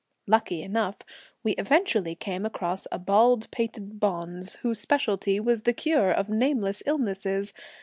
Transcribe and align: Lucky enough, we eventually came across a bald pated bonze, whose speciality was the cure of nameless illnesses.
Lucky 0.25 0.63
enough, 0.63 0.95
we 1.43 1.51
eventually 1.59 2.15
came 2.15 2.43
across 2.43 2.87
a 2.91 2.97
bald 2.97 3.51
pated 3.51 3.99
bonze, 3.99 4.55
whose 4.63 4.79
speciality 4.79 5.39
was 5.39 5.61
the 5.61 5.73
cure 5.73 6.09
of 6.11 6.27
nameless 6.27 6.81
illnesses. 6.87 7.53